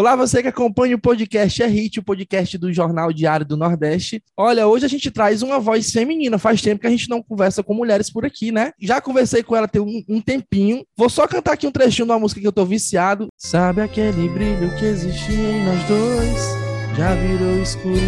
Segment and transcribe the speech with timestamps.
[0.00, 4.24] Olá, você que acompanha o podcast É Hit, o podcast do Jornal Diário do Nordeste.
[4.34, 6.38] Olha, hoje a gente traz uma voz feminina.
[6.38, 8.72] Faz tempo que a gente não conversa com mulheres por aqui, né?
[8.80, 10.86] Já conversei com ela tem um, um tempinho.
[10.96, 13.28] Vou só cantar aqui um trechinho de uma música que eu tô viciado.
[13.36, 16.96] Sabe aquele brilho que existe em nós dois?
[16.96, 18.00] Já virou escuridão.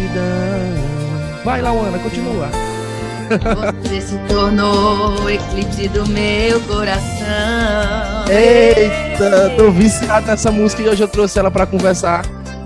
[1.45, 2.72] Vai, Lauana, continua.
[3.81, 8.25] Você se tornou o eclipse do meu coração.
[8.29, 12.23] Eita, tô viciado nessa música e hoje eu trouxe ela para conversar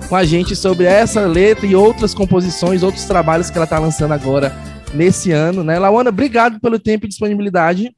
[0.10, 4.14] com a gente sobre essa letra e outras composições, outros trabalhos que ela tá lançando
[4.14, 4.54] agora
[4.94, 5.80] nesse ano, né?
[5.80, 7.96] Lawana, obrigado pelo tempo e disponibilidade.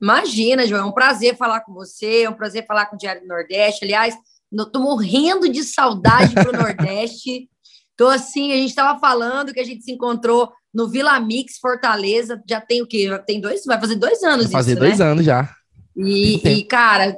[0.00, 3.22] Imagina, João, é um prazer falar com você, é um prazer falar com o Diário
[3.22, 3.84] do Nordeste.
[3.84, 4.16] Aliás,
[4.52, 7.48] eu tô morrendo de saudade pro Nordeste.
[7.96, 12.42] Tô assim, a gente estava falando que a gente se encontrou no Vila Mix Fortaleza,
[12.48, 13.08] já tem o quê?
[13.26, 15.04] Tem dois, vai fazer dois anos vai fazer dois né?
[15.04, 15.54] anos já.
[15.94, 17.14] E, e, cara,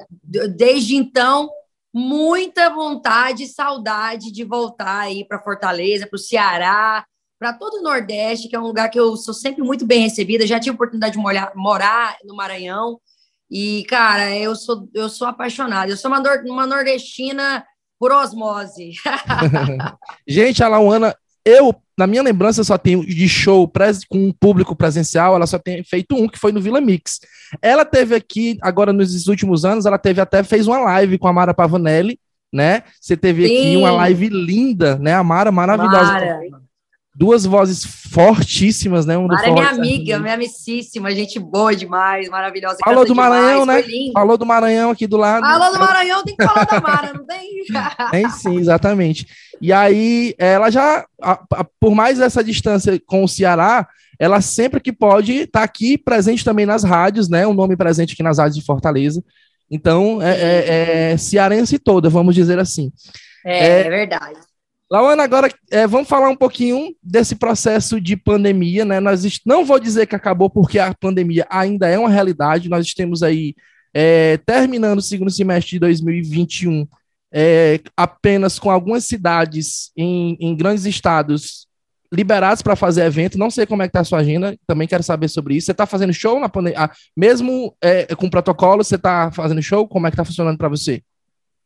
[0.56, 1.48] desde então,
[1.92, 7.04] muita vontade e saudade de voltar aí para Fortaleza, para o Ceará,
[7.38, 10.46] para todo o Nordeste, que é um lugar que eu sou sempre muito bem recebida.
[10.46, 12.98] Já tive a oportunidade de morar, morar no Maranhão.
[13.48, 15.92] E, cara, eu sou, eu sou apaixonada.
[15.92, 17.64] Eu sou uma, uma nordestina
[17.98, 18.92] por osmose.
[20.26, 23.70] Gente, a Lauana, eu, na minha lembrança, só tenho de show
[24.08, 27.20] com um público presencial, ela só tem feito um, que foi no Vila Mix.
[27.60, 31.32] Ela teve aqui, agora nos últimos anos, ela teve até, fez uma live com a
[31.32, 32.18] Mara Pavanelli,
[32.52, 32.82] né?
[33.00, 33.56] Você teve Sim.
[33.56, 35.14] aqui uma live linda, né?
[35.14, 36.12] A Mara, maravilhosa.
[36.12, 36.63] Mara
[37.14, 39.16] duas vozes fortíssimas, né?
[39.16, 42.78] Um Mara é minha amiga, minha amicíssima, gente boa demais, maravilhosa.
[42.84, 43.84] Falou do Maranhão, né?
[44.12, 45.46] Falou do Maranhão aqui do lado.
[45.46, 47.64] Falou do Maranhão, tem que falar da Mara, não tem?
[48.10, 49.26] tem sim, exatamente.
[49.60, 53.86] E aí, ela já, a, a, por mais essa distância com o Ceará,
[54.18, 57.46] ela sempre que pode está aqui presente também nas rádios, né?
[57.46, 59.22] Um nome presente aqui nas rádios de Fortaleza.
[59.70, 62.92] Então, é, é, é cearense toda, vamos dizer assim.
[63.46, 64.38] É, é, é verdade.
[64.90, 69.00] Lauana, agora é, vamos falar um pouquinho desse processo de pandemia, né?
[69.00, 72.68] Nós não vou dizer que acabou, porque a pandemia ainda é uma realidade.
[72.68, 73.54] Nós estamos aí
[73.94, 76.86] é, terminando o segundo semestre de 2021,
[77.32, 81.66] é, apenas com algumas cidades em, em grandes estados
[82.12, 83.38] liberados para fazer evento.
[83.38, 85.66] Não sei como é que tá a sua agenda, também quero saber sobre isso.
[85.66, 86.84] Você está fazendo show na pandemia?
[86.84, 89.88] Ah, mesmo é, com protocolo, você está fazendo show?
[89.88, 91.02] Como é que está funcionando para você?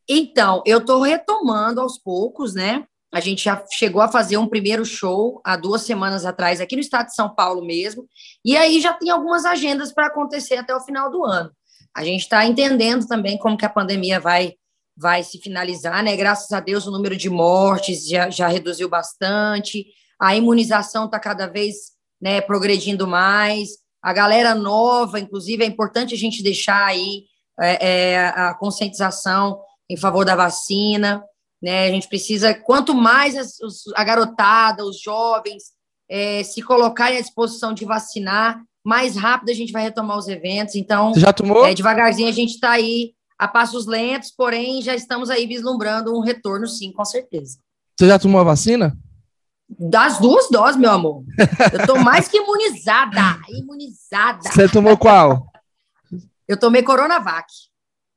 [0.08, 2.84] Então, eu estou retomando aos poucos, né?
[3.12, 6.80] A gente já chegou a fazer um primeiro show há duas semanas atrás, aqui no
[6.80, 8.06] estado de São Paulo mesmo,
[8.44, 11.50] e aí já tem algumas agendas para acontecer até o final do ano.
[11.96, 14.52] A gente está entendendo também como que a pandemia vai,
[14.96, 16.14] vai se finalizar, né?
[16.16, 19.86] Graças a Deus o número de mortes já, já reduziu bastante,
[20.20, 23.70] a imunização está cada vez né, progredindo mais,
[24.02, 27.24] a galera nova, inclusive, é importante a gente deixar aí
[27.60, 29.60] é, é, a conscientização
[29.90, 31.22] em favor da vacina.
[31.62, 31.88] Né?
[31.88, 35.64] A gente precisa, quanto mais os, a garotada, os jovens
[36.08, 40.74] é, se colocarem à disposição de vacinar, mais rápido a gente vai retomar os eventos.
[40.74, 41.66] Então, Você já tomou?
[41.66, 46.20] É, devagarzinho a gente está aí a passos lentos, porém já estamos aí vislumbrando um
[46.20, 47.58] retorno, sim, com certeza.
[47.96, 48.96] Você já tomou a vacina?
[49.68, 51.22] Das duas doses, meu amor.
[51.72, 53.38] Eu estou mais que imunizada.
[53.50, 54.50] Imunizada.
[54.50, 55.46] Você tomou qual?
[56.48, 57.46] Eu tomei Coronavac.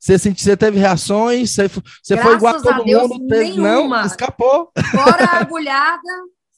[0.02, 1.52] Você, senti, você teve reações?
[1.52, 1.70] Você,
[2.02, 3.28] você foi igual a todo Deus, mundo?
[3.28, 4.72] Teve, não, escapou.
[4.90, 6.02] Fora a agulhada,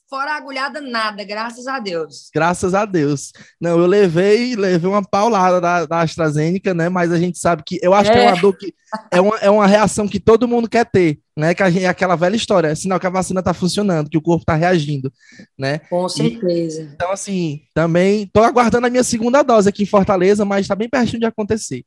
[0.08, 2.30] fora a agulhada, nada, graças a Deus.
[2.34, 3.32] Graças a Deus.
[3.60, 6.88] Não, eu levei, levei uma paulada da, da AstraZeneca, né?
[6.88, 8.14] Mas a gente sabe que eu acho é.
[8.14, 8.72] que é uma dor que
[9.10, 11.52] é uma, é uma reação que todo mundo quer ter, né?
[11.52, 14.16] Que a gente, é aquela velha história, é sinal que a vacina está funcionando, que
[14.16, 15.12] o corpo está reagindo,
[15.58, 15.80] né?
[15.90, 16.80] Com certeza.
[16.80, 20.74] E, então, assim, também tô aguardando a minha segunda dose aqui em Fortaleza, mas está
[20.74, 21.84] bem pertinho de acontecer.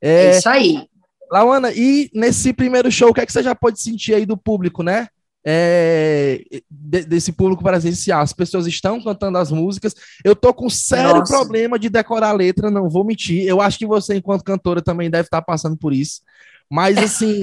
[0.00, 0.88] É, é isso aí.
[1.30, 4.36] Lauana, e nesse primeiro show, o que, é que você já pode sentir aí do
[4.36, 5.08] público, né?
[5.50, 8.20] É, de, desse público presencial.
[8.20, 9.94] As pessoas estão cantando as músicas.
[10.24, 11.32] Eu tô com sério Nossa.
[11.32, 13.46] problema de decorar a letra, não vou mentir.
[13.46, 16.20] Eu acho que você, enquanto cantora, também deve estar passando por isso.
[16.70, 17.40] Mas, assim,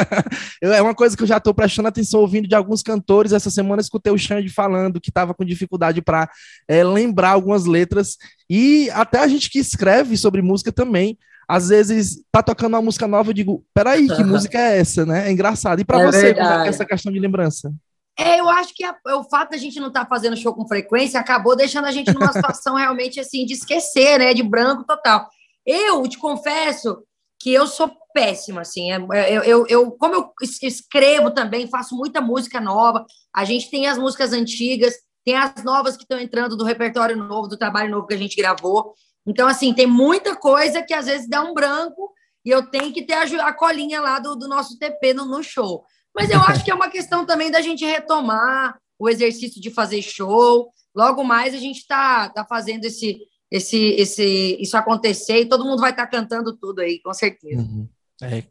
[0.62, 3.32] é uma coisa que eu já estou prestando atenção ouvindo de alguns cantores.
[3.32, 6.30] Essa semana escutei o Xande falando que estava com dificuldade para
[6.66, 8.16] é, lembrar algumas letras.
[8.48, 11.18] E até a gente que escreve sobre música também
[11.48, 15.28] às vezes tá tocando uma música nova, eu digo, peraí, que música é essa, né?
[15.28, 15.80] É engraçado.
[15.80, 17.72] E para é você, como é essa questão de lembrança?
[18.16, 20.68] É, eu acho que a, o fato da gente não estar tá fazendo show com
[20.68, 24.32] frequência acabou deixando a gente numa situação realmente assim de esquecer, né?
[24.32, 25.28] De branco total.
[25.66, 27.02] Eu te confesso
[27.40, 28.92] que eu sou péssima, assim.
[28.92, 30.32] É, é, eu, eu, eu, como eu
[30.62, 33.04] escrevo também, faço muita música nova.
[33.34, 34.94] A gente tem as músicas antigas,
[35.24, 38.36] tem as novas que estão entrando do repertório novo, do trabalho novo que a gente
[38.36, 38.94] gravou.
[39.26, 42.12] Então, assim, tem muita coisa que às vezes dá um branco
[42.44, 45.42] e eu tenho que ter a, a colinha lá do, do nosso TP no, no,
[45.42, 45.84] show.
[46.14, 50.02] Mas eu acho que é uma questão também da gente retomar o exercício de fazer
[50.02, 50.70] show.
[50.94, 53.18] Logo mais a gente está tá fazendo esse,
[53.50, 57.62] esse, esse, isso acontecer e todo mundo vai estar tá cantando tudo aí, com certeza.
[57.62, 57.88] Uhum.
[58.22, 58.44] É.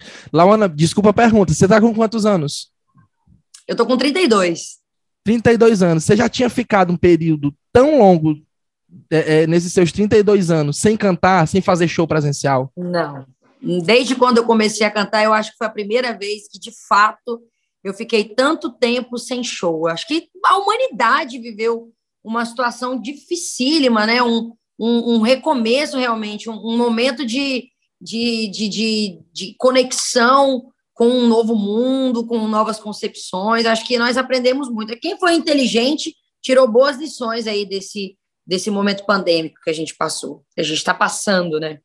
[0.75, 2.71] Desculpa a pergunta, você está com quantos anos?
[3.67, 4.79] Eu tô com 32.
[5.23, 6.03] 32 anos.
[6.03, 8.35] Você já tinha ficado um período tão longo
[9.09, 12.71] é, é, nesses seus 32 anos sem cantar, sem fazer show presencial?
[12.75, 13.25] Não.
[13.61, 16.71] Desde quando eu comecei a cantar, eu acho que foi a primeira vez que, de
[16.87, 17.41] fato,
[17.83, 19.87] eu fiquei tanto tempo sem show.
[19.87, 21.91] Acho que a humanidade viveu
[22.23, 24.21] uma situação dificílima, né?
[24.21, 27.69] Um, um, um recomeço realmente, um, um momento de,
[28.01, 33.65] de, de, de, de conexão com um novo mundo, com novas concepções.
[33.65, 34.97] Acho que nós aprendemos muito.
[34.99, 40.43] Quem foi inteligente tirou boas lições aí desse, desse momento pandêmico que a gente passou,
[40.53, 41.79] que a gente está passando, né?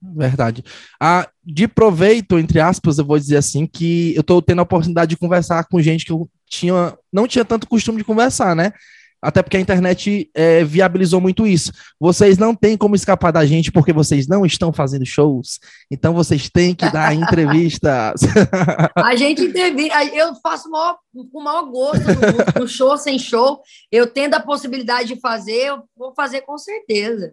[0.00, 0.64] Verdade.
[1.00, 5.10] Ah, de proveito, entre aspas, eu vou dizer assim, que eu estou tendo a oportunidade
[5.10, 8.72] de conversar com gente que eu tinha, não tinha tanto costume de conversar, né?
[9.20, 11.72] Até porque a internet é, viabilizou muito isso.
[11.98, 15.58] Vocês não têm como escapar da gente porque vocês não estão fazendo shows.
[15.90, 18.20] Então vocês têm que dar entrevistas.
[18.94, 20.04] a gente entrevista.
[20.14, 20.98] Eu faço maior,
[21.32, 23.60] com o maior gosto no, no show sem show.
[23.90, 27.32] Eu tendo a possibilidade de fazer, eu vou fazer com certeza.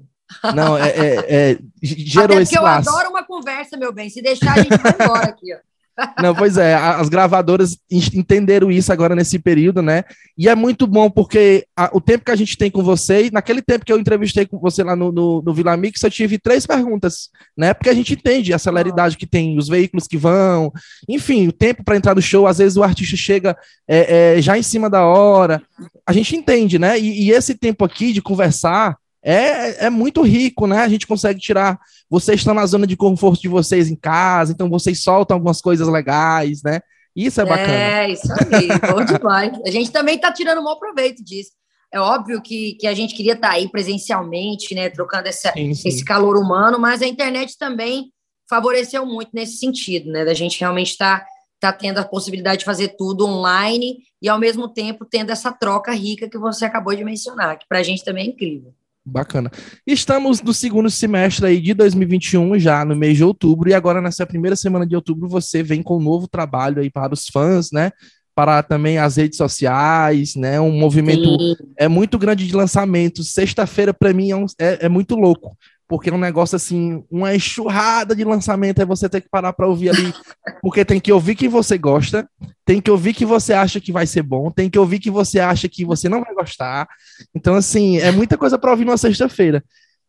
[0.55, 2.89] Não, é, é, é gerou Até esse eu laço.
[2.89, 4.09] adoro uma conversa, meu bem.
[4.09, 5.74] Se deixar, a gente vai embora aqui, ó.
[6.21, 10.03] Não, pois é, as gravadoras entenderam isso agora nesse período, né?
[10.37, 13.61] E é muito bom porque a, o tempo que a gente tem com vocês, naquele
[13.61, 16.65] tempo que eu entrevistei com você lá no, no, no Vila Mix, eu tive três
[16.65, 17.73] perguntas, né?
[17.73, 20.71] Porque a gente entende a celeridade que tem, os veículos que vão,
[21.07, 23.57] enfim, o tempo para entrar no show, às vezes o artista chega
[23.87, 25.61] é, é, já em cima da hora,
[26.05, 26.99] a gente entende, né?
[26.99, 30.81] E, e esse tempo aqui de conversar é, é muito rico, né?
[30.81, 31.79] A gente consegue tirar.
[32.07, 35.87] Vocês estão na zona de conforto de vocês em casa, então vocês soltam algumas coisas
[35.87, 36.79] legais, né?
[37.15, 37.73] Isso é bacana.
[37.73, 39.57] É, isso aí, bom demais.
[39.65, 41.51] A gente também está tirando um bom proveito disso.
[41.91, 44.91] É óbvio que, que a gente queria estar tá aí presencialmente, né?
[44.91, 45.89] Trocando essa, sim, sim.
[45.89, 48.11] esse calor humano, mas a internet também
[48.47, 50.23] favoreceu muito nesse sentido, né?
[50.23, 51.21] Da gente realmente estar
[51.59, 55.51] tá, tá tendo a possibilidade de fazer tudo online e, ao mesmo tempo, tendo essa
[55.51, 58.71] troca rica que você acabou de mencionar, que para a gente também é incrível.
[59.05, 59.51] Bacana.
[59.85, 64.25] Estamos no segundo semestre aí de 2021, já no mês de outubro, e agora nessa
[64.25, 67.91] primeira semana de outubro você vem com um novo trabalho aí para os fãs, né?
[68.33, 70.59] Para também as redes sociais, né?
[70.59, 71.55] Um movimento Sim.
[71.77, 73.23] é muito grande de lançamento.
[73.23, 75.55] Sexta-feira, para mim, é, um, é, é muito louco
[75.87, 79.67] porque é um negócio assim, uma enxurrada de lançamento, é você ter que parar para
[79.67, 80.13] ouvir ali,
[80.61, 82.27] porque tem que ouvir que você gosta,
[82.65, 85.39] tem que ouvir que você acha que vai ser bom, tem que ouvir que você
[85.39, 86.87] acha que você não vai gostar.
[87.35, 89.63] Então, assim, é muita coisa para ouvir numa sexta-feira.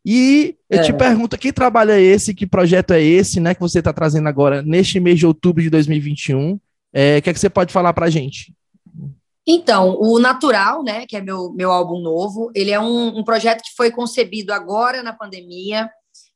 [0.05, 0.83] E eu é.
[0.83, 4.29] te pergunto, que trabalho é esse, que projeto é esse, né, que você está trazendo
[4.29, 6.59] agora neste mês de outubro de 2021?
[6.93, 8.55] É, o que é que você pode falar para a gente?
[9.47, 13.63] Então, o Natural, né, que é meu, meu álbum novo, ele é um, um projeto
[13.63, 15.89] que foi concebido agora na pandemia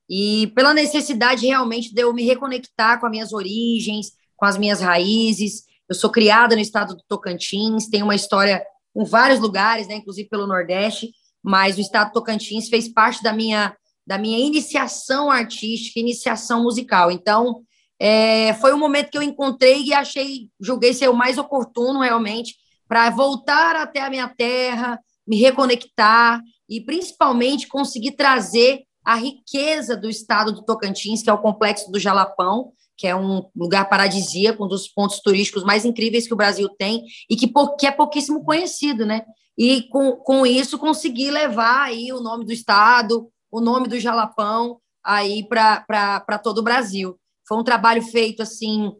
[0.09, 4.81] e pela necessidade realmente de eu me reconectar com as minhas origens, com as minhas
[4.81, 5.65] raízes.
[5.89, 10.29] Eu sou criada no estado do Tocantins, tenho uma história em vários lugares, né, inclusive
[10.29, 11.11] pelo Nordeste,
[11.43, 17.13] mas o estado do Tocantins fez parte da minha da minha iniciação artística, iniciação musical.
[17.13, 17.63] Então,
[17.97, 22.57] é, foi um momento que eu encontrei e achei, julguei ser o mais oportuno realmente
[22.91, 30.11] para voltar até a minha terra, me reconectar e principalmente conseguir trazer a riqueza do
[30.11, 34.69] estado do Tocantins, que é o complexo do Jalapão, que é um lugar paradisíaco, um
[34.69, 37.53] dos pontos turísticos mais incríveis que o Brasil tem e que,
[37.87, 39.23] é pouquíssimo conhecido, né?
[39.57, 44.81] E com, com isso conseguir levar aí o nome do estado, o nome do Jalapão
[45.05, 47.17] aí para todo o Brasil.
[47.47, 48.91] Foi um trabalho feito assim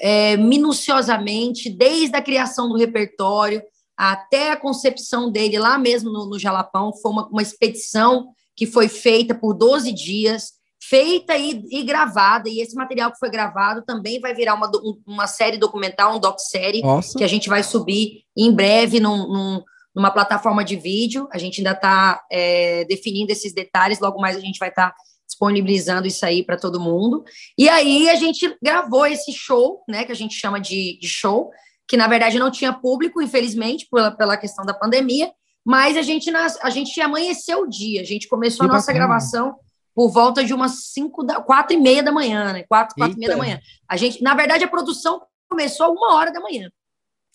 [0.00, 3.62] é, minuciosamente, desde a criação do repertório
[3.96, 6.92] até a concepção dele lá mesmo no, no Jalapão.
[6.92, 12.60] Foi uma, uma expedição que foi feita por 12 dias, feita e, e, gravada, e
[12.60, 14.70] esse material que foi gravado também vai virar uma,
[15.06, 16.82] uma série documental, um doc-série,
[17.16, 19.62] que a gente vai subir em breve num, num,
[19.94, 21.28] numa plataforma de vídeo.
[21.32, 24.96] A gente ainda está é, definindo esses detalhes, logo mais a gente vai estar tá
[25.32, 27.24] disponibilizando isso aí para todo mundo.
[27.56, 31.50] E aí a gente gravou esse show, né, que a gente chama de, de show,
[31.88, 35.32] que na verdade não tinha público, infelizmente, pela, pela questão da pandemia,
[35.64, 38.92] mas a gente, nas, a gente amanheceu o dia, a gente começou que a nossa
[38.92, 39.06] bacana.
[39.06, 39.56] gravação
[39.94, 42.64] por volta de umas cinco da, quatro e meia da manhã, né?
[42.64, 43.60] Quatro, quatro e meia da manhã.
[43.88, 46.70] A gente, na verdade, a produção começou uma hora da manhã.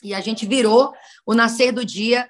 [0.03, 0.91] E a gente virou
[1.25, 2.27] o nascer do dia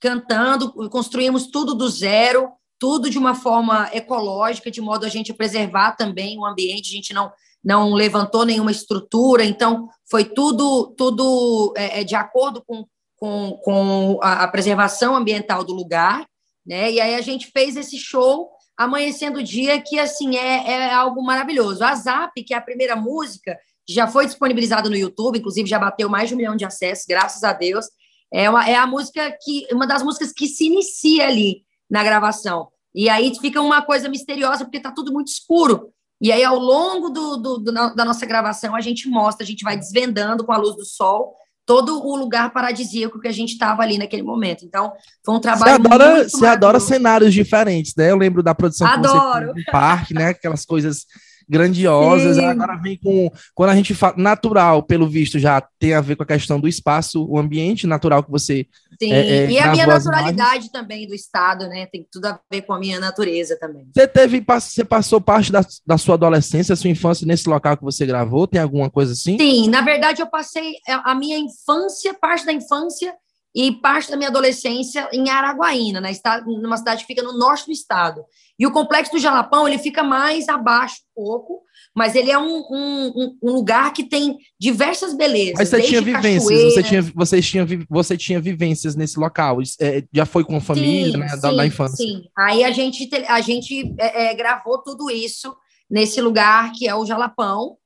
[0.00, 5.92] cantando, construímos tudo do zero, tudo de uma forma ecológica, de modo a gente preservar
[5.92, 7.30] também o ambiente, a gente não
[7.62, 14.18] não levantou nenhuma estrutura, então foi tudo, tudo é, é de acordo com, com, com
[14.22, 16.26] a, preservação ambiental do lugar,
[16.66, 16.90] né?
[16.90, 21.22] E aí a gente fez esse show amanhecendo o dia que assim é, é algo
[21.22, 21.84] maravilhoso.
[21.84, 26.08] A Zap, que é a primeira música, já foi disponibilizada no YouTube, inclusive já bateu
[26.08, 27.84] mais de um milhão de acessos, graças a Deus.
[28.32, 32.68] É, uma, é a música que uma das músicas que se inicia ali na gravação.
[32.94, 35.90] E aí fica uma coisa misteriosa, porque está tudo muito escuro.
[36.20, 39.64] E aí, ao longo do, do, do, da nossa gravação, a gente mostra, a gente
[39.64, 43.82] vai desvendando com a luz do sol todo o lugar paradisíaco que a gente estava
[43.82, 44.64] ali naquele momento.
[44.64, 44.92] Então,
[45.24, 48.10] foi um trabalho você adora, muito Você adora cenários diferentes, né?
[48.10, 49.12] Eu lembro da produção Adoro.
[49.12, 50.28] que você fez no parque, né?
[50.30, 51.06] Aquelas coisas
[51.50, 52.36] grandiosas.
[52.36, 52.44] Sim.
[52.44, 53.30] Agora vem com.
[53.54, 54.14] Quando a gente fala.
[54.16, 58.22] Natural, pelo visto, já tem a ver com a questão do espaço, o ambiente natural
[58.22, 58.66] que você.
[59.02, 61.86] Sim, é, é, e a minha naturalidade também do estado, né?
[61.86, 63.88] Tem tudo a ver com a minha natureza também.
[63.92, 64.44] Você teve.
[64.46, 68.46] Você passou parte da, da sua adolescência, sua infância nesse local que você gravou?
[68.46, 69.36] Tem alguma coisa assim?
[69.36, 73.12] Sim, na verdade, eu passei a minha infância, parte da infância
[73.54, 76.12] e parte da minha adolescência em Araguaína, né,
[76.46, 78.24] numa cidade que fica no norte do estado.
[78.60, 81.62] E o complexo do Jalapão ele fica mais abaixo um pouco,
[81.94, 85.54] mas ele é um, um, um lugar que tem diversas belezas.
[85.56, 90.26] Mas você tinha vivências, você tinha, você, tinha, você tinha vivências nesse local, é, já
[90.26, 91.96] foi com a família, sim, né, sim, da, da, infância.
[91.96, 95.56] Sim, aí a gente, a gente é, é, gravou tudo isso
[95.90, 97.78] nesse lugar que é o Jalapão,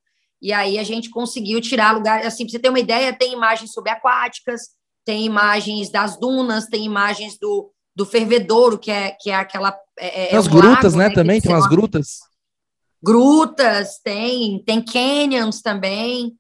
[0.43, 3.73] e aí a gente conseguiu tirar lugar, assim, para você ter uma ideia, tem imagens
[3.73, 4.63] subaquáticas,
[5.05, 9.75] tem imagens das dunas, tem imagens do, do fervedouro, que é, que é aquela.
[9.99, 11.09] É, é as grutas, lago, né?
[11.09, 12.19] né também tem umas grutas.
[13.03, 16.35] Grutas, tem, tem canyons também.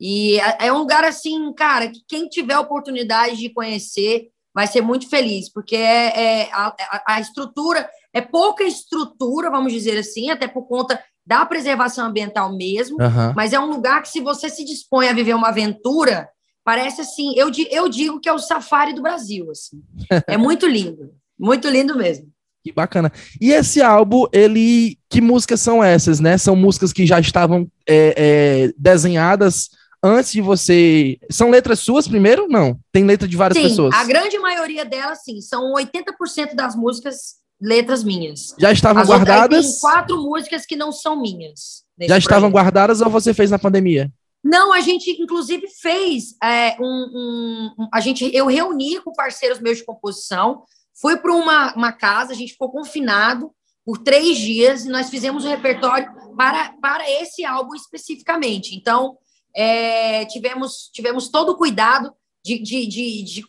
[0.00, 4.66] E é, é um lugar assim, cara, que quem tiver a oportunidade de conhecer vai
[4.66, 6.74] ser muito feliz, porque é, é a,
[7.06, 12.96] a, estrutura é pouca estrutura, vamos dizer assim, até por conta da preservação ambiental mesmo,
[13.00, 13.34] uhum.
[13.36, 16.28] mas é um lugar que, se você se dispõe a viver uma aventura,
[16.68, 19.82] Parece assim, eu, eu digo que é o safari do Brasil, assim.
[20.28, 22.30] É muito lindo, muito lindo mesmo.
[22.68, 23.10] Que bacana.
[23.40, 24.98] E esse álbum, ele.
[25.08, 26.36] Que músicas são essas, né?
[26.36, 29.70] São músicas que já estavam é, é, desenhadas
[30.02, 31.18] antes de você.
[31.30, 32.46] São letras suas primeiro?
[32.48, 32.78] Não.
[32.92, 33.94] Tem letra de várias sim, pessoas.
[33.94, 35.40] A grande maioria delas, sim.
[35.40, 38.54] São 80% das músicas letras minhas.
[38.58, 39.64] Já estavam As guardadas?
[39.64, 41.84] Outras, tem quatro músicas que não são minhas.
[41.98, 42.20] Já projeto.
[42.20, 44.12] estavam guardadas ou você fez na pandemia?
[44.44, 49.78] Não, a gente inclusive fez é, um, um, a gente eu reuni com parceiros meus
[49.78, 50.62] de composição,
[51.00, 53.52] fui para uma, uma casa, a gente ficou confinado
[53.84, 58.74] por três dias e nós fizemos um repertório para, para esse álbum especificamente.
[58.74, 59.16] Então
[59.56, 62.12] é, tivemos tivemos todo o cuidado
[62.44, 63.44] de, de, de, de,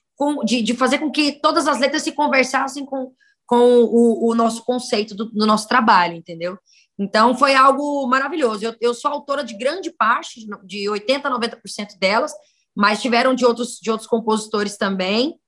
[0.46, 3.12] de, de fazer com que todas as letras se conversassem com,
[3.46, 6.58] com o, o nosso conceito do, do nosso trabalho, entendeu?
[7.00, 8.66] Então, foi algo maravilhoso.
[8.66, 12.34] Eu, eu sou autora de grande parte, de 80% a 90% delas,
[12.76, 15.40] mas tiveram de outros, de outros compositores também.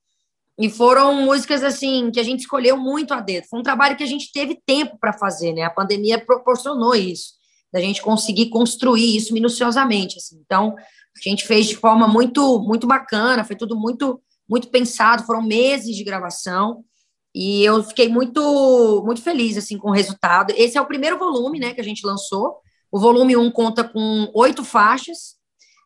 [0.61, 3.47] E foram músicas, assim, que a gente escolheu muito a dedo.
[3.49, 5.63] Foi um trabalho que a gente teve tempo para fazer, né?
[5.63, 7.33] A pandemia proporcionou isso,
[7.73, 10.39] da gente conseguir construir isso minuciosamente, assim.
[10.45, 15.41] Então, a gente fez de forma muito, muito bacana, foi tudo muito, muito pensado, foram
[15.41, 16.85] meses de gravação.
[17.33, 20.53] E eu fiquei muito muito feliz assim com o resultado.
[20.55, 22.59] Esse é o primeiro volume, né, que a gente lançou.
[22.91, 25.37] O volume 1 conta com oito faixas,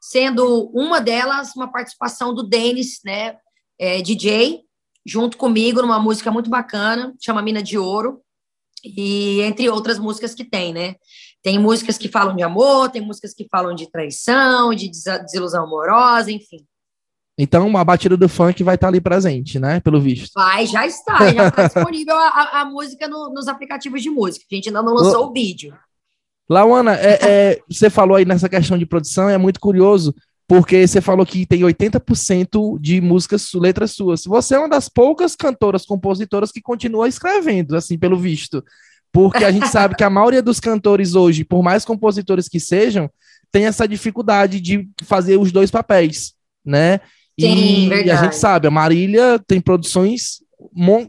[0.02, 3.38] sendo uma delas uma participação do Denis, né,
[3.80, 4.65] é, DJ,
[5.06, 8.22] junto comigo numa música muito bacana, chama Mina de Ouro,
[8.84, 10.96] e entre outras músicas que tem, né?
[11.42, 16.32] Tem músicas que falam de amor, tem músicas que falam de traição, de desilusão amorosa,
[16.32, 16.66] enfim.
[17.38, 19.80] Então, a batida do funk vai estar ali presente, né?
[19.82, 20.32] Pelo visto.
[20.34, 21.32] Vai, já está.
[21.34, 24.46] Já está disponível a, a, a música no, nos aplicativos de música.
[24.50, 25.78] A gente ainda não lançou o, o vídeo.
[26.48, 30.16] Lauana, é, é, você falou aí nessa questão de produção, é muito curioso,
[30.48, 34.26] porque você falou que tem 80% de músicas, letras suas.
[34.26, 38.64] Você é uma das poucas cantoras, compositoras que continua escrevendo, assim, pelo visto.
[39.12, 43.10] Porque a gente sabe que a maioria dos cantores hoje, por mais compositores que sejam,
[43.52, 46.34] tem essa dificuldade de fazer os dois papéis,
[46.64, 47.00] né?
[47.40, 48.12] Sim, e verdade.
[48.12, 50.44] a gente sabe, a Marília tem produções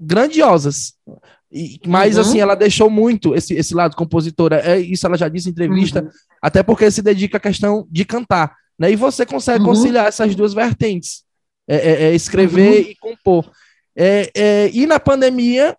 [0.00, 0.95] grandiosas.
[1.52, 2.21] E, mas, uhum.
[2.23, 4.61] assim, ela deixou muito esse, esse lado compositora.
[4.61, 6.09] É, isso ela já disse em entrevista, uhum.
[6.40, 8.55] até porque se dedica à questão de cantar.
[8.78, 8.92] Né?
[8.92, 9.66] E você consegue uhum.
[9.66, 11.25] conciliar essas duas vertentes:
[11.68, 12.90] é, é, é escrever uhum.
[12.90, 13.50] e compor.
[13.97, 15.76] É, é, e na pandemia,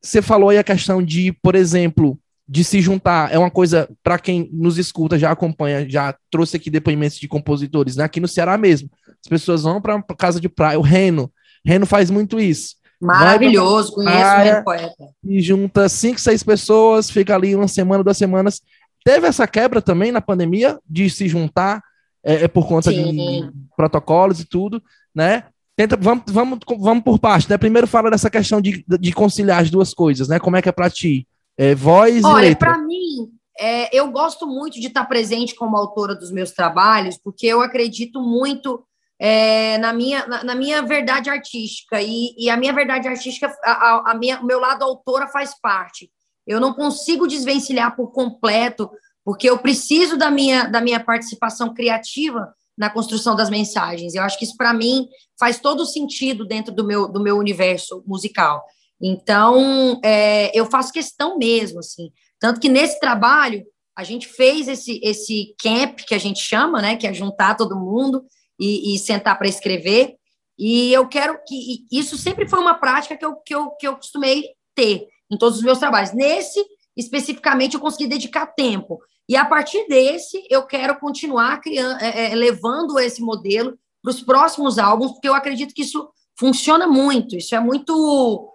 [0.00, 2.18] você falou aí a questão de, por exemplo,
[2.48, 3.32] de se juntar.
[3.32, 7.96] É uma coisa, para quem nos escuta, já acompanha, já trouxe aqui depoimentos de compositores,
[7.96, 8.04] né?
[8.04, 8.88] aqui no Ceará mesmo.
[9.08, 10.78] As pessoas vão para casa de praia.
[10.78, 11.30] O Reno.
[11.64, 12.76] Reno faz muito isso.
[13.00, 15.08] Maravilhoso, conheço o Reno Poeta.
[15.24, 18.62] E junta cinco, seis pessoas, fica ali uma semana, duas semanas
[19.04, 21.82] teve essa quebra também na pandemia de se juntar
[22.24, 23.12] é, é por conta Sim.
[23.12, 24.82] de protocolos e tudo,
[25.14, 25.44] né?
[25.76, 27.56] Tenta, vamos, vamos, vamos por parte, né?
[27.56, 30.38] Primeiro fala dessa questão de, de conciliar as duas coisas, né?
[30.38, 31.26] Como é que é para ti?
[31.56, 32.70] É, voz Olha, e letra.
[32.70, 37.46] para mim, é, eu gosto muito de estar presente como autora dos meus trabalhos, porque
[37.46, 38.84] eu acredito muito
[39.18, 42.00] é, na, minha, na, na, minha verdade artística.
[42.00, 46.10] E, e, a minha verdade artística, a, a minha, o meu lado autora faz parte.
[46.46, 48.90] Eu não consigo desvencilhar por completo,
[49.24, 54.14] porque eu preciso da minha, da minha participação criativa na construção das mensagens.
[54.14, 55.06] Eu acho que isso, para mim,
[55.38, 58.64] faz todo sentido dentro do meu, do meu universo musical.
[59.00, 62.10] Então, é, eu faço questão mesmo, assim.
[62.38, 63.64] Tanto que nesse trabalho,
[63.96, 67.78] a gente fez esse, esse camp, que a gente chama, né, que é juntar todo
[67.78, 68.24] mundo
[68.58, 70.14] e, e sentar para escrever.
[70.58, 71.86] E eu quero que.
[71.90, 75.58] Isso sempre foi uma prática que eu, que, eu, que eu costumei ter em todos
[75.58, 76.12] os meus trabalhos.
[76.12, 76.62] Nesse,
[76.96, 78.98] especificamente, eu consegui dedicar tempo.
[79.28, 84.20] E a partir desse, eu quero continuar criando, é, é, levando esse modelo para os
[84.20, 88.48] próximos álbuns, porque eu acredito que isso funciona muito, isso é muito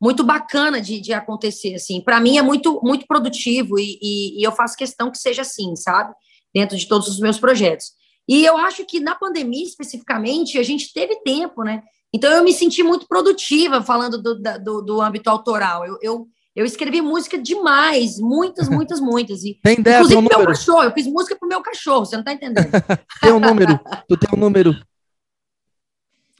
[0.00, 2.00] muito bacana de, de acontecer, assim.
[2.00, 5.74] Para mim é muito muito produtivo e, e, e, eu faço questão que seja assim,
[5.74, 6.14] sabe?
[6.54, 7.86] Dentro de todos os meus projetos.
[8.28, 11.82] E eu acho que na pandemia, especificamente, a gente teve tempo, né?
[12.12, 15.84] Então eu me senti muito produtiva falando do, do, do âmbito autoral.
[15.84, 19.44] Eu, eu, eu escrevi música demais, muitas, muitas, muitas.
[19.44, 20.50] E, tem ideia, inclusive meu número.
[20.50, 22.66] cachorro, eu fiz música pro meu cachorro, você não tá entendendo.
[23.22, 24.74] tem um número, tu tem um número.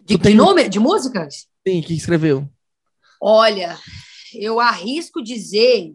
[0.00, 0.32] De, tem...
[0.32, 1.46] de, número, de músicas?
[1.66, 2.50] Sim, que escreveu.
[3.22, 3.78] Olha,
[4.34, 5.94] eu arrisco dizer,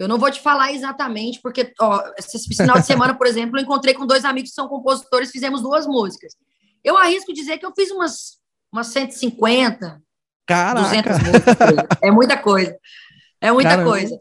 [0.00, 3.62] eu não vou te falar exatamente, porque ó, esse final de semana, por exemplo, eu
[3.62, 6.34] encontrei com dois amigos que são compositores, fizemos duas músicas.
[6.82, 8.38] Eu arrisco dizer que eu fiz umas,
[8.72, 10.02] umas 150,
[10.44, 10.88] Caraca.
[10.88, 11.56] 200 músicas.
[12.02, 12.76] É muita coisa.
[13.40, 13.90] É muita Caramba.
[13.90, 14.20] coisa.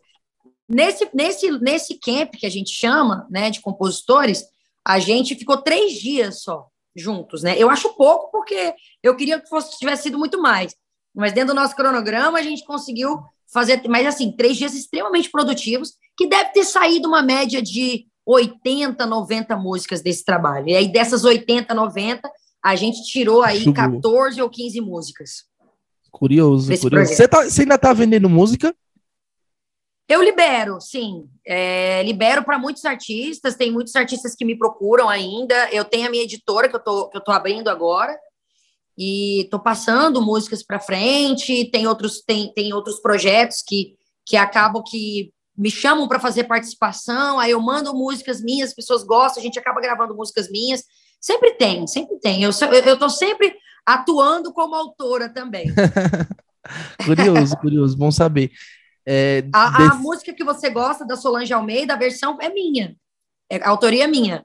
[0.70, 4.46] Nesse, nesse, nesse camp que a gente chama, né, de compositores,
[4.86, 7.56] a gente ficou três dias só juntos, né?
[7.58, 10.76] Eu acho pouco porque eu queria que fosse tivesse sido muito mais,
[11.16, 13.20] mas dentro do nosso cronograma a gente conseguiu
[13.52, 19.06] fazer, mas assim, três dias extremamente produtivos, que deve ter saído uma média de 80,
[19.06, 20.68] 90 músicas desse trabalho.
[20.68, 22.30] E aí dessas 80, 90,
[22.64, 25.46] a gente tirou aí 14 ou 15 músicas.
[26.12, 27.14] Curioso, curioso.
[27.14, 28.76] Você, tá, você ainda está vendendo música?
[30.08, 31.28] Eu libero, sim.
[31.46, 35.70] É, libero para muitos artistas, tem muitos artistas que me procuram ainda.
[35.72, 38.17] Eu tenho a minha editora que eu tô, que eu tô abrindo agora
[38.98, 41.70] e estou passando músicas para frente.
[41.72, 47.38] Tem outros, tem, tem outros projetos que, que acabam que me chamam para fazer participação.
[47.38, 50.84] Aí eu mando músicas minhas, as pessoas gostam, a gente acaba gravando músicas minhas.
[51.20, 52.43] Sempre tem, sempre tem.
[52.43, 53.54] Eu estou sempre
[53.86, 55.67] atuando como autora também.
[57.06, 58.52] curioso, curioso, bom saber.
[59.10, 59.91] É, a, desse...
[59.91, 62.93] a, música que você gosta da Solange Almeida, a versão é minha.
[63.50, 64.43] É, a autoria é minha.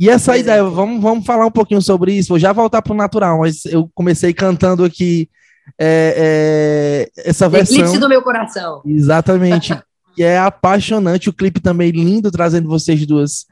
[0.00, 2.30] E essa ideia, vamos, vamos falar um pouquinho sobre isso.
[2.30, 5.30] Vou já voltar para o natural, mas eu comecei cantando aqui
[5.78, 7.76] é, é, essa versão.
[7.76, 8.82] Eclipse do meu coração.
[8.84, 9.78] Exatamente.
[10.16, 11.28] que é apaixonante.
[11.28, 13.46] O clipe também lindo, trazendo vocês duas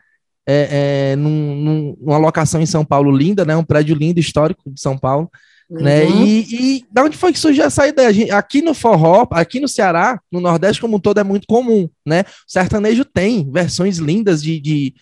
[0.48, 3.54] é, é, num, num, numa locação em São Paulo linda, né?
[3.54, 5.30] Um prédio lindo, histórico de São Paulo.
[5.70, 6.04] Né?
[6.04, 6.20] Uhum.
[6.20, 6.26] Né?
[6.26, 8.12] E, e da onde foi que surgiu essa ideia?
[8.12, 11.88] Gente, aqui no forró, aqui no Ceará, no Nordeste como um todo, é muito comum,
[12.06, 12.20] né?
[12.20, 14.94] O sertanejo tem versões lindas de, de,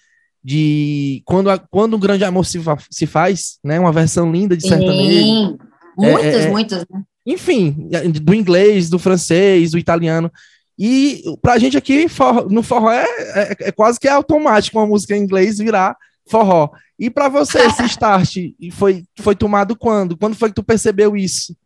[0.43, 2.59] de quando, a, quando um grande amor se,
[2.91, 3.79] se faz, né?
[3.79, 5.11] Uma versão linda de sertanejo.
[5.11, 5.59] Sim.
[5.97, 7.03] Muitas, é, é, muitas, né?
[7.25, 7.89] Enfim,
[8.23, 10.31] do inglês, do francês, do italiano.
[10.79, 12.07] E pra gente aqui,
[12.51, 15.97] no forró, é, é, é quase que automático uma música em inglês virar
[16.29, 16.71] forró.
[16.99, 18.37] E para você, esse start
[18.73, 20.17] foi, foi tomado quando?
[20.17, 21.57] Quando foi que tu percebeu isso?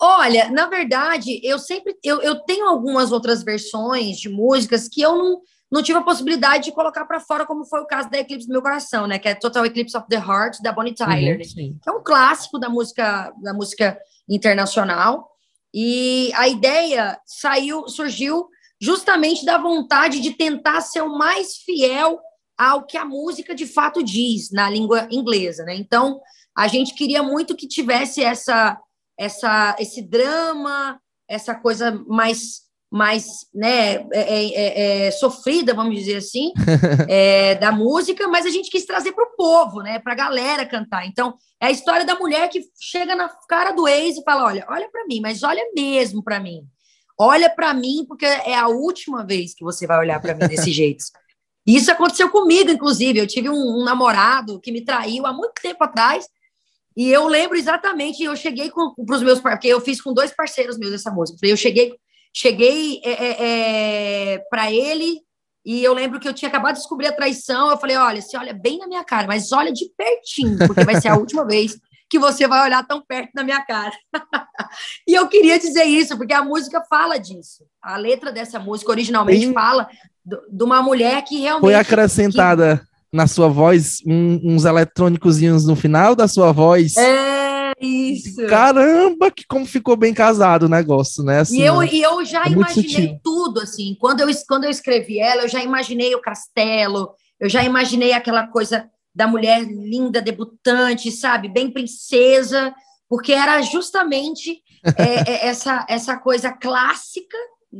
[0.00, 5.16] Olha, na verdade, eu sempre eu, eu tenho algumas outras versões de músicas que eu
[5.16, 8.46] não, não tive a possibilidade de colocar para fora, como foi o caso da Eclipse
[8.46, 9.18] do Meu Coração, né?
[9.18, 12.58] Que é Total Eclipse of the Heart da Bonnie Tyler, uhum, que é um clássico
[12.58, 15.30] da música da música internacional.
[15.72, 18.48] E a ideia saiu, surgiu
[18.80, 22.20] justamente da vontade de tentar ser o mais fiel
[22.56, 25.74] ao que a música de fato diz na língua inglesa, né?
[25.74, 26.20] Então,
[26.56, 28.78] a gente queria muito que tivesse essa,
[29.18, 36.16] essa, esse drama, essa coisa mais, mais, né, é, é, é, é sofrida, vamos dizer
[36.16, 36.52] assim,
[37.08, 40.64] é, da música, mas a gente quis trazer para o povo, né, para a galera
[40.64, 41.06] cantar.
[41.06, 44.66] Então, é a história da mulher que chega na cara do ex e fala: olha,
[44.68, 46.62] olha para mim, mas olha mesmo para mim.
[47.18, 50.70] Olha para mim, porque é a última vez que você vai olhar para mim desse
[50.72, 51.04] jeito.
[51.66, 53.18] Isso aconteceu comigo, inclusive.
[53.18, 56.28] Eu tive um, um, namorado que me traiu há muito tempo atrás.
[56.96, 60.78] E eu lembro exatamente, eu cheguei para os meus porque eu fiz com dois parceiros
[60.78, 61.38] meus essa música.
[61.42, 61.94] Eu cheguei,
[62.32, 65.20] cheguei é, é, é para ele
[65.64, 67.70] E eu lembro que eu tinha acabado de descobrir a traição.
[67.70, 71.00] Eu falei: olha, você olha bem na minha cara, mas olha de pertinho, porque vai
[71.00, 71.76] ser a última vez
[72.14, 73.90] que você vai olhar tão perto na minha cara.
[75.04, 77.64] e eu queria dizer isso, porque a música fala disso.
[77.82, 79.52] A letra dessa música originalmente Sim.
[79.52, 79.88] fala
[80.24, 81.62] de uma mulher que realmente.
[81.62, 83.16] Foi acrescentada que...
[83.16, 86.96] na sua voz um, uns eletrônicos no final da sua voz.
[86.96, 88.46] É isso.
[88.46, 91.40] Caramba, que como ficou bem casado o negócio, né?
[91.40, 93.96] Assim, e, eu, e eu já é imaginei tudo, assim.
[93.98, 98.46] Quando eu, quando eu escrevi ela, eu já imaginei o castelo, eu já imaginei aquela
[98.46, 101.48] coisa da mulher linda, debutante, sabe?
[101.48, 102.74] Bem princesa,
[103.08, 104.62] porque era justamente
[104.98, 107.36] é, é, essa, essa coisa clássica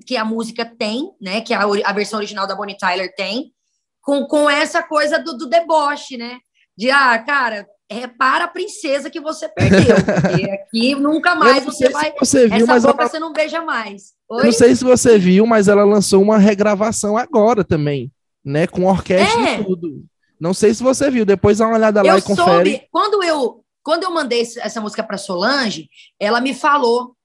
[0.07, 1.41] que a música tem, né?
[1.41, 3.53] Que a, a versão original da Bonnie Tyler tem,
[4.01, 6.39] com, com essa coisa do, do deboche, né?
[6.77, 12.13] De, ah, cara, repara a princesa que você perdeu, porque aqui nunca mais você vai.
[12.19, 13.11] Você viu, essa boca ela...
[13.11, 14.13] você não beija mais.
[14.29, 14.45] Oi?
[14.45, 18.11] não sei se você viu, mas ela lançou uma regravação agora também,
[18.45, 18.67] né?
[18.67, 19.61] Com orquestra é.
[19.61, 20.05] e tudo.
[20.45, 22.71] Não sei se você viu, depois dá uma olhada lá eu e confere.
[22.73, 25.89] Soube, quando eu quando eu mandei essa música para Solange,
[26.21, 27.17] ela me falou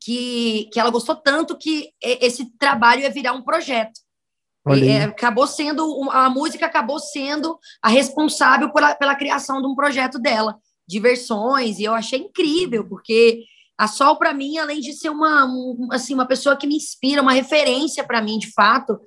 [0.00, 4.00] que, que ela gostou tanto que esse trabalho ia virar um projeto.
[4.70, 9.74] E, é, acabou sendo a música acabou sendo a responsável pela, pela criação de um
[9.74, 10.56] projeto dela
[10.88, 13.44] de versões e eu achei incrível porque
[13.76, 17.20] a Sol para mim além de ser uma um, assim uma pessoa que me inspira
[17.20, 18.98] uma referência para mim de fato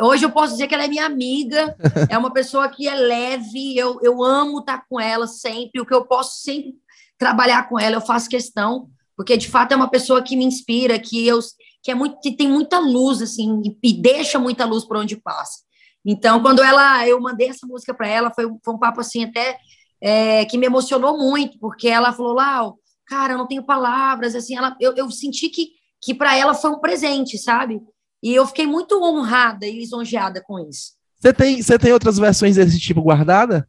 [0.00, 1.76] hoje eu posso dizer que ela é minha amiga
[2.10, 5.94] é uma pessoa que é leve eu, eu amo estar com ela sempre o que
[5.94, 6.74] eu posso sempre
[7.18, 10.98] trabalhar com ela eu faço questão porque de fato é uma pessoa que me inspira
[10.98, 11.40] que eu
[11.82, 15.64] que é muito que tem muita luz assim e deixa muita luz por onde passa.
[16.04, 19.58] Então, quando ela eu mandei essa música para ela, foi, foi, um papo assim até
[20.00, 22.70] é, que me emocionou muito, porque ela falou lá,
[23.06, 25.70] cara, eu não tenho palavras, assim, ela, eu, eu senti que
[26.02, 27.80] que para ela foi um presente, sabe?
[28.22, 30.92] E eu fiquei muito honrada e lisonjeada com isso.
[31.18, 33.68] Você tem, você tem outras versões desse tipo guardada?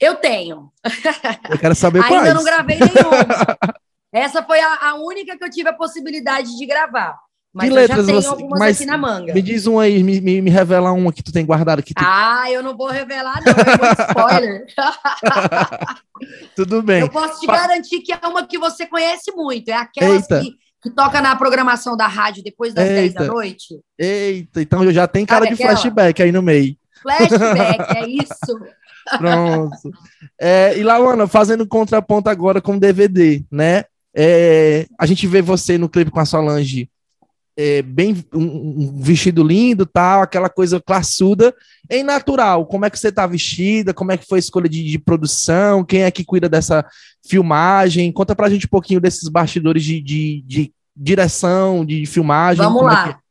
[0.00, 0.72] Eu tenho.
[1.48, 2.22] Eu quero saber quais.
[2.22, 3.76] Ainda não gravei nenhuma.
[4.12, 7.16] Essa foi a, a, única que eu tive a possibilidade de gravar.
[7.52, 9.34] Mas que letras já tenho você, algumas mas aqui na manga.
[9.34, 11.92] Me diz um aí, me, me, me revela uma que tu tem guardado aqui.
[11.92, 12.02] Tu...
[12.04, 14.66] Ah, eu não vou revelar, não, é spoiler.
[16.54, 17.00] Tudo bem.
[17.00, 17.58] Eu posso te pa...
[17.58, 21.96] garantir que é uma que você conhece muito, é aquela que, que toca na programação
[21.96, 23.00] da rádio depois das Eita.
[23.00, 23.80] 10 da noite.
[23.98, 25.78] Eita, então já tem cara Sabe de aquela?
[25.78, 26.76] flashback aí no meio.
[27.02, 28.60] Flashback, é isso.
[29.18, 29.90] Pronto.
[30.40, 33.84] É, e Lawana, fazendo contraponto agora com DVD, né?
[34.14, 36.90] É, a gente vê você no clipe com a Solange
[37.60, 41.54] é, bem um, um, vestido lindo, tal, aquela coisa classuda.
[41.90, 43.92] Em natural, como é que você tá vestida?
[43.92, 45.84] Como é que foi a escolha de, de, produção?
[45.84, 46.86] Quem é que cuida dessa
[47.26, 48.10] filmagem?
[48.12, 52.64] Conta pra gente um pouquinho desses bastidores de, de, de direção, de filmagem.
[52.64, 53.08] Vamos é lá.
[53.10, 53.30] É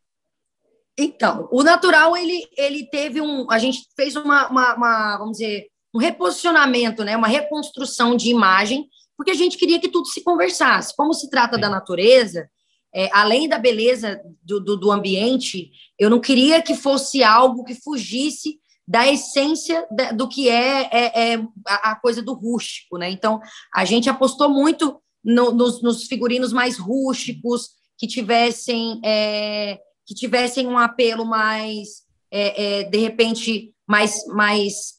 [1.02, 5.68] então, o natural ele, ele teve um, a gente fez uma, uma, uma vamos dizer,
[5.96, 8.86] um reposicionamento, né, uma reconstrução de imagem
[9.20, 10.96] porque a gente queria que tudo se conversasse.
[10.96, 12.50] Como se trata da natureza,
[12.94, 17.76] é, além da beleza do, do, do, ambiente, eu não queria que fosse algo que
[17.76, 23.10] fugisse da essência do que é, é, é a, coisa do rústico, né?
[23.10, 23.40] Então,
[23.76, 30.66] a gente apostou muito no, nos, nos, figurinos mais rústicos, que tivessem, é, que tivessem
[30.66, 34.96] um apelo mais, é, é, de repente, mais, mais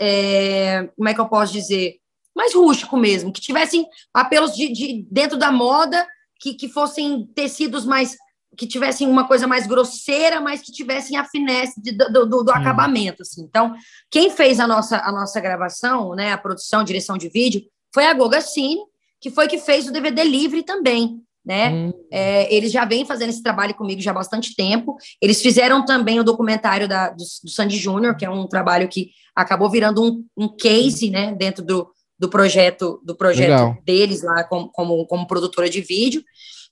[0.95, 2.01] como é que eu posso dizer?
[2.35, 6.07] mais rústico mesmo, que tivessem apelos de, de dentro da moda,
[6.41, 8.17] que, que fossem tecidos mais
[8.57, 12.51] que tivessem uma coisa mais grosseira, mas que tivessem a finesse de, do, do, do
[12.51, 13.23] acabamento.
[13.23, 13.43] Assim.
[13.43, 13.75] Então,
[14.11, 17.63] quem fez a nossa, a nossa gravação, né, a produção, direção de vídeo,
[17.95, 18.81] foi a Goga Cine,
[19.21, 21.23] que foi que fez o DVD livre também.
[21.45, 21.71] Né?
[21.71, 21.93] Hum.
[22.11, 24.97] É, eles já vêm fazendo esse trabalho comigo já há bastante tempo.
[25.23, 29.11] Eles fizeram também o documentário da, do, do Sandy Júnior, que é um trabalho que
[29.35, 34.69] acabou virando um, um case né, dentro do, do projeto do projeto deles lá como,
[34.69, 36.23] como, como, produtora de vídeo.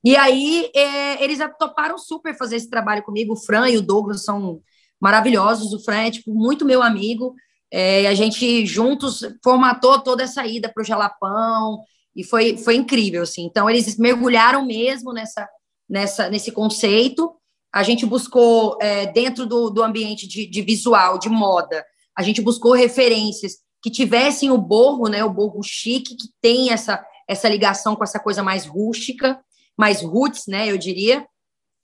[0.04, 3.32] E aí é, eles toparam super fazer esse trabalho comigo.
[3.32, 4.60] O Fran e o Douglas são
[5.00, 5.72] maravilhosos.
[5.72, 7.34] O Fran é tipo, muito meu amigo.
[7.72, 11.78] É, a gente juntos formatou toda essa ida para o Jalapão
[12.14, 13.22] e foi, foi incrível.
[13.22, 13.46] Assim.
[13.46, 15.48] Então eles mergulharam mesmo nessa,
[15.88, 17.34] nessa, nesse conceito.
[17.72, 21.82] A gente buscou, é, dentro do, do ambiente de, de visual, de moda,
[22.14, 27.02] a gente buscou referências que tivessem o borro, né, o borro chique, que tem essa,
[27.26, 29.40] essa ligação com essa coisa mais rústica,
[29.76, 31.26] mais roots, né, eu diria.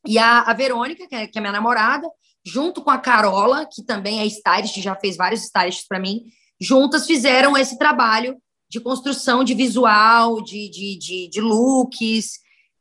[0.06, 2.06] E a, a Verônica, que é, que é minha namorada,
[2.44, 6.24] junto com a Carola, que também é stylist, já fez vários stylists para mim,
[6.60, 8.36] juntas fizeram esse trabalho
[8.68, 12.32] de construção de visual, de, de, de, de, looks,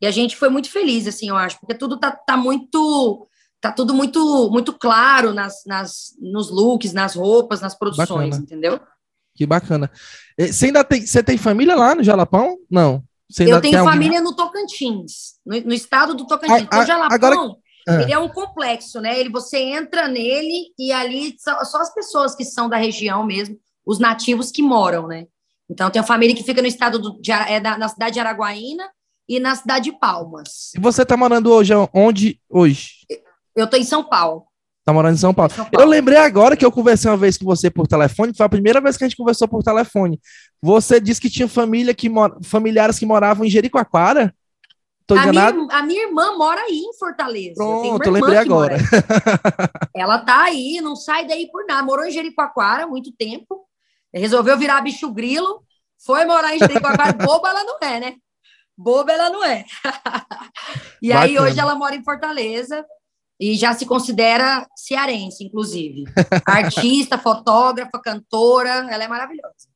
[0.01, 3.25] e a gente foi muito feliz, assim, eu acho, porque tudo tá, tá muito
[3.61, 8.43] tá tudo muito muito claro nas, nas, nos looks, nas roupas, nas produções, bacana.
[8.43, 8.81] entendeu?
[9.35, 9.89] Que bacana.
[10.39, 12.57] Você ainda tem, você tem família lá no Jalapão?
[12.69, 13.03] Não.
[13.39, 14.31] Eu tenho família alguém...
[14.31, 16.67] no Tocantins, no, no, estado do Tocantins.
[16.71, 17.35] A, a, o Jalapão, agora...
[17.87, 18.01] ah.
[18.01, 19.19] ele é um complexo, né?
[19.19, 23.57] Ele, você entra nele e ali são só as pessoas que são da região mesmo,
[23.85, 25.25] os nativos que moram, né?
[25.69, 28.87] Então, tem família que fica no estado do, de, é da, na cidade de Araguaína
[29.27, 30.71] e na cidade de Palmas.
[30.75, 33.07] E você está morando hoje onde hoje?
[33.55, 34.45] Eu estou em São Paulo.
[34.85, 35.51] Tá morando em São Paulo.
[35.51, 35.81] São Paulo.
[35.81, 38.81] Eu lembrei agora que eu conversei uma vez com você por telefone, foi a primeira
[38.81, 40.19] vez que a gente conversou por telefone.
[40.61, 42.09] Você disse que tinha família que
[42.43, 44.33] familiares que moravam em Jericoacoara?
[45.05, 47.55] Tô a minha, a minha irmã mora aí em Fortaleza.
[47.55, 48.77] Pronto, eu lembrei agora.
[49.95, 51.83] Ela tá aí, não sai daí por nada.
[51.83, 53.65] Morou em Jericoacoara há muito tempo.
[54.13, 55.63] Resolveu virar bicho grilo.
[56.05, 57.13] Foi morar em Jericoacoara.
[57.25, 58.15] Boba ela não é, né?
[58.77, 59.65] Boba ela não é.
[61.01, 61.25] e Bacana.
[61.25, 62.85] aí hoje ela mora em Fortaleza
[63.39, 66.05] e já se considera cearense, inclusive.
[66.45, 69.67] Artista, fotógrafa, cantora, ela é maravilhosa.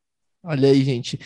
[0.43, 1.19] Olha aí, gente.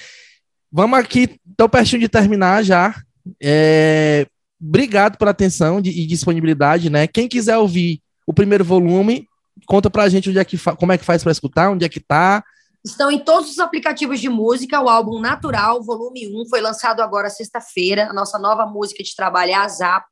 [0.71, 2.95] Vamos aqui, tô pertinho de terminar já.
[3.41, 4.25] É,
[4.59, 7.07] obrigado pela atenção e disponibilidade, né?
[7.07, 9.27] Quem quiser ouvir o primeiro volume,
[9.65, 11.99] conta pra gente onde é que como é que faz para escutar, onde é que
[11.99, 12.43] tá.
[12.83, 14.81] Estão em todos os aplicativos de música.
[14.81, 18.09] O álbum Natural, volume 1, foi lançado agora sexta-feira.
[18.09, 20.07] A nossa nova música de trabalho é a Zap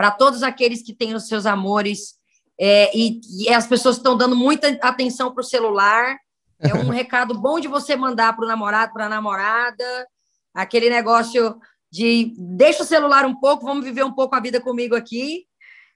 [0.00, 2.14] para todos aqueles que têm os seus amores
[2.58, 6.16] é, e, e, as pessoas estão dando muita atenção para o celular.
[6.58, 10.08] É um recado bom de você mandar para o namorado, para a namorada,
[10.54, 11.54] aquele negócio
[11.92, 15.44] de deixa o celular um pouco, vamos viver um pouco a vida comigo aqui.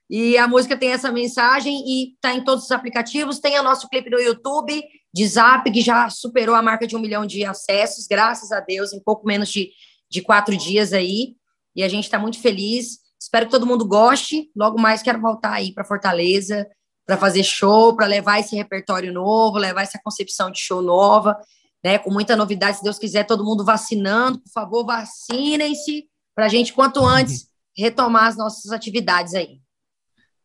[0.07, 3.39] E a música tem essa mensagem e está em todos os aplicativos.
[3.39, 6.99] Tem o nosso clipe no YouTube, de Zap, que já superou a marca de um
[6.99, 9.71] milhão de acessos, graças a Deus, em pouco menos de,
[10.11, 11.35] de quatro dias aí.
[11.75, 13.03] E a gente está muito feliz.
[13.19, 14.49] Espero que todo mundo goste.
[14.55, 16.67] Logo mais quero voltar aí para Fortaleza
[17.05, 21.37] para fazer show, para levar esse repertório novo, levar essa concepção de show nova,
[21.83, 21.99] né?
[21.99, 26.73] Com muita novidade, se Deus quiser, todo mundo vacinando, por favor, vacinem-se para a gente
[26.73, 27.47] quanto antes
[27.77, 29.59] retomar as nossas atividades aí.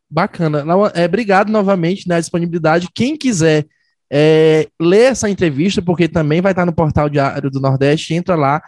[0.09, 0.64] Bacana.
[0.94, 2.88] É, obrigado novamente na né, disponibilidade.
[2.92, 3.66] Quem quiser
[4.12, 8.61] é, ler essa entrevista, porque também vai estar no portal Diário do Nordeste, entra lá.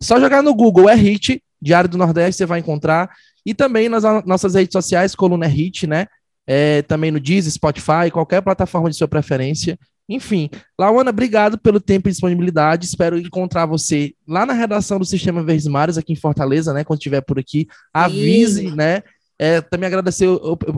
[0.00, 3.10] Só jogar no Google é Hit, Diário do Nordeste, você vai encontrar.
[3.44, 6.06] E também nas nossas redes sociais, Coluna Hit, né?
[6.46, 9.78] É, também no Deezer, Spotify, qualquer plataforma de sua preferência.
[10.08, 12.84] Enfim, Lauana, obrigado pelo tempo e disponibilidade.
[12.84, 16.82] Espero encontrar você lá na redação do Sistema Verdes Mares, aqui em Fortaleza, né?
[16.82, 18.74] Quando estiver por aqui, avise, Sim.
[18.74, 19.02] né?
[19.38, 20.28] É, também agradecer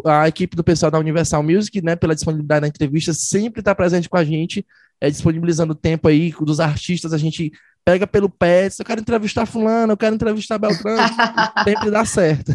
[0.04, 4.08] a equipe do pessoal da Universal Music, né, pela disponibilidade na entrevista, sempre está presente
[4.08, 4.64] com a gente,
[5.00, 7.50] é, disponibilizando o tempo aí dos artistas, a gente
[7.84, 11.02] pega pelo pé, eu quero entrevistar fulano, eu quero entrevistar Beltrano,
[11.64, 12.52] sempre dá certo.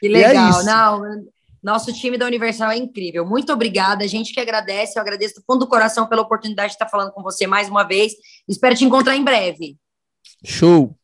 [0.00, 1.24] Que é legal, é não,
[1.62, 5.44] nosso time da Universal é incrível, muito obrigada, a gente que agradece, eu agradeço do
[5.46, 8.12] fundo do coração pela oportunidade de estar falando com você mais uma vez,
[8.48, 9.76] espero te encontrar em breve.
[10.44, 10.94] Show!